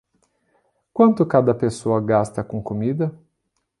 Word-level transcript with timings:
Quanto 0.91 1.27
cada 1.27 1.53
pessoa 1.53 2.01
gasta 2.01 2.43
com 2.43 2.59
comida? 2.59 3.13